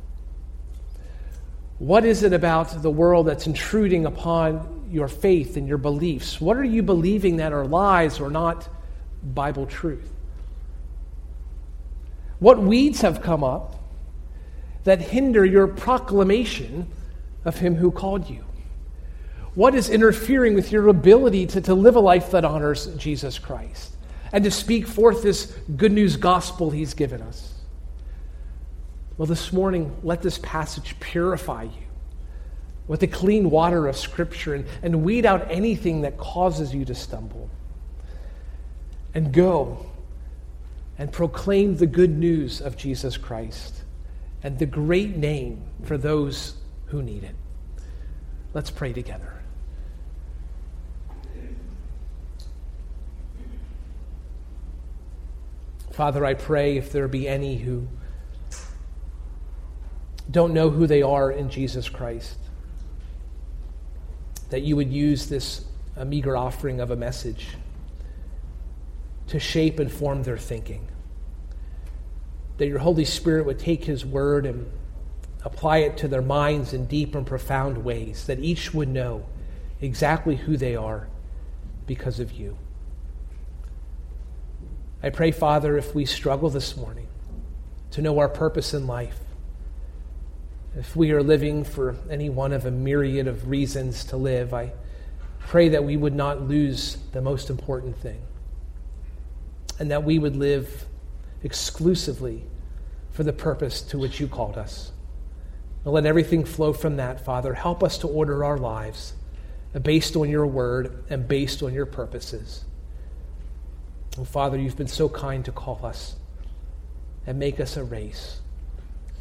[1.81, 6.41] What is it about the world that's intruding upon your faith and your beliefs?
[6.41, 8.69] What are you believing that are lies or not
[9.21, 10.13] Bible truth?
[12.41, 13.77] What weeds have come up
[14.85, 16.89] that hinder your proclamation
[17.45, 18.45] of Him who called you?
[19.55, 23.95] What is interfering with your ability to, to live a life that honors Jesus Christ
[24.33, 27.55] and to speak forth this good news gospel He's given us?
[29.19, 31.83] Well, this morning, let this passage purify you
[32.89, 36.95] with the clean water of Scripture and, and weed out anything that causes you to
[36.95, 37.51] stumble.
[39.13, 39.90] And go
[41.01, 43.85] and proclaim the good news of Jesus Christ
[44.43, 46.57] and the great name for those
[46.89, 47.35] who need it.
[48.53, 49.33] Let's pray together.
[55.91, 57.89] Father, I pray if there be any who
[60.31, 62.37] don't know who they are in Jesus Christ,
[64.51, 65.65] that you would use this
[66.05, 67.57] meager offering of a message
[69.31, 70.89] to shape and form their thinking.
[72.59, 74.71] That your Holy Spirit would take His word and
[75.45, 79.25] apply it to their minds in deep and profound ways, that each would know
[79.81, 81.09] exactly who they are
[81.87, 82.59] because of you.
[85.03, 87.07] I pray, Father, if we struggle this morning
[87.93, 89.19] to know our purpose in life,
[90.77, 94.73] if we are living for any one of a myriad of reasons to live, I
[95.39, 98.21] pray that we would not lose the most important thing
[99.81, 100.87] and that we would live
[101.43, 102.45] exclusively
[103.11, 104.93] for the purpose to which you called us.
[105.85, 107.55] And let everything flow from that, Father.
[107.55, 109.15] Help us to order our lives
[109.83, 112.65] based on your word and based on your purposes.
[114.19, 116.17] And Father, you've been so kind to call us
[117.27, 118.41] and make us a race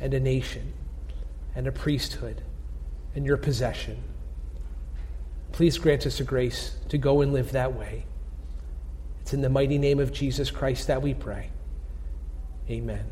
[0.01, 0.73] and a nation
[1.55, 2.41] and a priesthood
[3.15, 4.03] and your possession.
[5.53, 8.05] Please grant us a grace to go and live that way.
[9.29, 11.51] It's in the mighty name of Jesus Christ that we pray.
[12.67, 13.05] Amen.